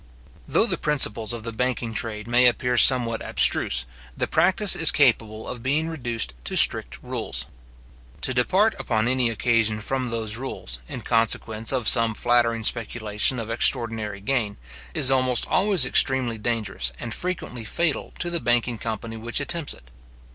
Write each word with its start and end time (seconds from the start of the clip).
Though 0.47 0.65
the 0.65 0.79
principles 0.79 1.31
of 1.31 1.43
the 1.43 1.51
banking 1.51 1.93
trade 1.93 2.25
may 2.25 2.47
appear 2.47 2.75
somewhat 2.75 3.21
abstruse, 3.21 3.85
the 4.17 4.25
practice 4.25 4.75
is 4.75 4.89
capable 4.89 5.47
of 5.47 5.61
being 5.61 5.89
reduced 5.89 6.33
to 6.45 6.55
strict 6.57 6.97
rules. 7.03 7.45
To 8.21 8.33
depart 8.33 8.73
upon 8.79 9.07
any 9.07 9.29
occasion 9.29 9.79
from 9.79 10.09
those 10.09 10.37
rules, 10.37 10.79
in 10.89 11.01
consequence 11.01 11.71
of 11.71 11.87
some 11.87 12.15
flattering 12.15 12.63
speculation 12.63 13.37
of 13.37 13.51
extraordinary 13.51 14.21
gain, 14.21 14.57
is 14.95 15.11
almost 15.11 15.45
always 15.47 15.85
extremely 15.85 16.39
dangerous 16.39 16.91
and 16.99 17.13
frequently 17.13 17.63
fatal 17.63 18.11
to 18.17 18.31
the 18.31 18.39
banking 18.39 18.79
company 18.79 19.17
which 19.17 19.39
attempts 19.39 19.71
it. 19.75 19.91